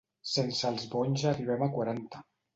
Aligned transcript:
Sense 0.29 0.71
els 0.73 0.87
bonys 0.95 1.27
arribem 1.33 1.69
a 1.69 1.69
quaranta. 1.79 2.25